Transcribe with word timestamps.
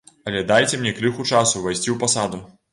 Але 0.29 0.39
дайце 0.51 0.79
мне 0.79 0.95
крыху 1.01 1.27
часу 1.33 1.63
ўвайсці 1.63 1.89
ў 1.93 2.01
пасаду. 2.07 2.45